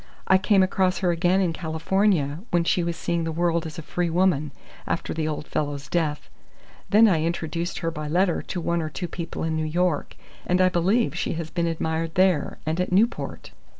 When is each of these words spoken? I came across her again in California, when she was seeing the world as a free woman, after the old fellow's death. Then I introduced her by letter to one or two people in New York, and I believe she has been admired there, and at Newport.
I 0.25 0.39
came 0.39 0.63
across 0.63 0.97
her 1.05 1.11
again 1.11 1.41
in 1.41 1.53
California, 1.53 2.39
when 2.49 2.63
she 2.63 2.83
was 2.83 2.95
seeing 2.97 3.23
the 3.23 3.31
world 3.31 3.67
as 3.67 3.77
a 3.77 3.83
free 3.83 4.09
woman, 4.09 4.51
after 4.87 5.13
the 5.13 5.27
old 5.27 5.45
fellow's 5.45 5.87
death. 5.87 6.27
Then 6.89 7.07
I 7.07 7.21
introduced 7.21 7.77
her 7.85 7.91
by 7.91 8.07
letter 8.07 8.41
to 8.41 8.59
one 8.59 8.81
or 8.81 8.89
two 8.89 9.07
people 9.07 9.43
in 9.43 9.55
New 9.55 9.63
York, 9.63 10.15
and 10.47 10.59
I 10.59 10.69
believe 10.69 11.15
she 11.15 11.33
has 11.33 11.51
been 11.51 11.67
admired 11.67 12.15
there, 12.15 12.57
and 12.65 12.79
at 12.81 12.91
Newport. 12.91 13.51